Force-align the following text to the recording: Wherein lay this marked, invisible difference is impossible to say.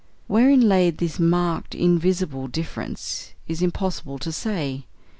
Wherein 0.25 0.61
lay 0.67 0.89
this 0.89 1.19
marked, 1.19 1.75
invisible 1.75 2.47
difference 2.47 3.33
is 3.47 3.61
impossible 3.61 4.17
to 4.17 4.31
say. 4.31 4.87